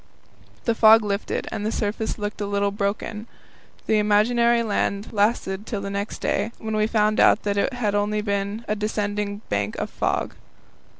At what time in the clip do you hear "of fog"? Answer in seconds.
9.75-10.33